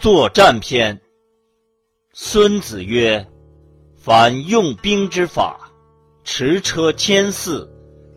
[0.00, 0.98] 作战篇。
[2.14, 3.28] 孙子曰
[4.02, 5.70] ：“凡用兵之法，
[6.24, 7.68] 驰车千驷，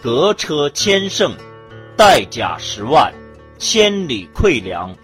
[0.00, 1.36] 革车千乘，
[1.94, 3.12] 带甲十万，
[3.58, 4.96] 千里馈粮，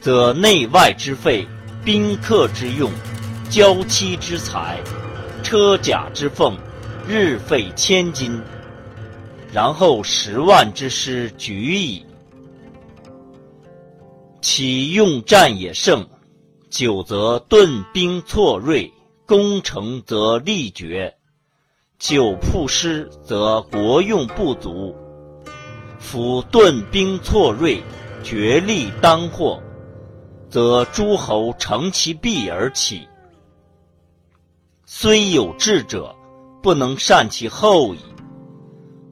[0.00, 1.46] 则内外之费，
[1.84, 2.90] 宾客之用，
[3.48, 4.80] 交期之财，
[5.44, 6.58] 车甲之奉，
[7.06, 8.42] 日费千金。
[9.52, 12.04] 然后十万之师举矣。
[14.48, 16.08] 其用战也胜，
[16.70, 18.92] 久则顿兵错锐，
[19.26, 21.12] 攻城则力绝；
[21.98, 24.94] 久铺师，则国用不足。
[25.98, 27.82] 夫顿兵错锐，
[28.22, 29.60] 绝力当获，
[30.48, 33.08] 则诸侯乘其弊而起。
[34.84, 36.14] 虽有智者，
[36.62, 37.98] 不能善其后矣。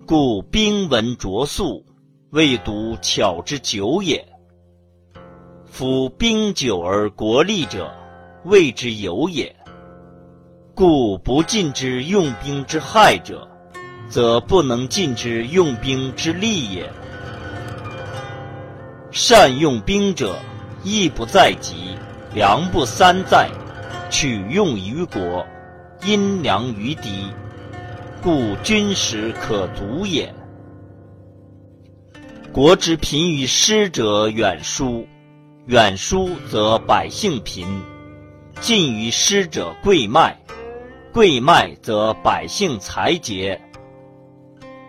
[0.07, 1.85] 故兵文拙速，
[2.31, 4.25] 未独巧之久也。
[5.77, 7.93] 夫兵久而国利者，
[8.45, 9.53] 谓之有也。
[10.73, 13.49] 故不尽之用兵之害者，
[14.09, 16.89] 则不能尽之用兵之利也。
[19.11, 20.37] 善用兵者，
[20.85, 21.99] 义不在己，
[22.33, 23.51] 粮不三在，
[24.09, 25.45] 取用于国，
[26.05, 27.27] 因粮于敌，
[28.23, 30.33] 故军食可足也。
[32.53, 35.05] 国之贫于师者远疏。
[35.67, 37.67] 远疏则百姓贫，
[38.61, 40.39] 近于师者贵卖，
[41.11, 43.59] 贵卖则百姓财竭，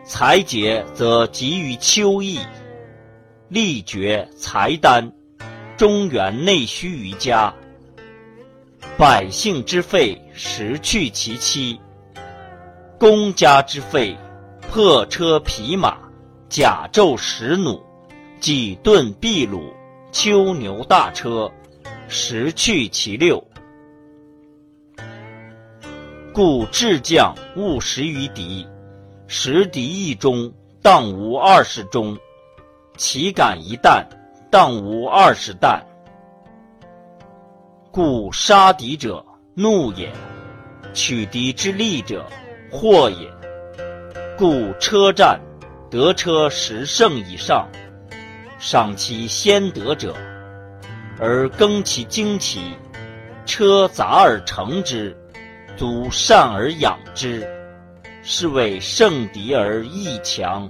[0.04, 2.40] 财竭则急于秋意，
[3.48, 5.10] 力绝财单，
[5.78, 7.54] 中原内需于家，
[8.98, 11.80] 百姓之费食去其妻，
[13.00, 14.14] 公家之费
[14.70, 15.98] 破车匹马，
[16.50, 17.82] 甲胄石弩，
[18.42, 19.74] 戟盾秘鲁。
[20.16, 21.52] 秋牛大车，
[22.08, 23.44] 十去其六。
[26.34, 28.66] 故智将勿食于敌，
[29.28, 30.50] 食敌一中，
[30.82, 32.16] 当无二十中；
[32.96, 34.08] 其敢一弹，
[34.50, 35.86] 当无二十弹。
[37.92, 39.24] 故杀敌者
[39.54, 40.10] 怒也，
[40.94, 42.26] 取敌之利者
[42.72, 43.30] 祸也。
[44.38, 45.38] 故车战，
[45.92, 47.68] 得车十胜以上。
[48.66, 50.16] 赏其先得者，
[51.20, 52.74] 而更其精奇，
[53.46, 55.16] 车杂而成之，
[55.78, 57.48] 足善而养之，
[58.24, 60.68] 是谓胜敌而益强。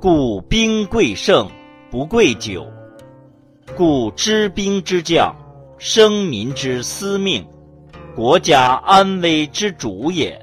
[0.00, 1.48] 故兵贵胜，
[1.92, 2.66] 不贵久。
[3.76, 5.32] 故知兵之将，
[5.78, 7.46] 生民之司命，
[8.16, 10.36] 国家安危之主也。